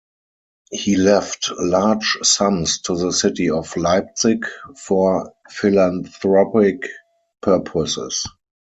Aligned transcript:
He 0.71 0.95
left 0.95 1.51
large 1.59 2.17
sums 2.23 2.81
to 2.81 2.97
the 2.97 3.11
city 3.11 3.51
of 3.51 3.77
Leipzig 3.77 4.45
for 4.75 5.35
philanthropic 5.47 6.87
purposes. 7.39 8.27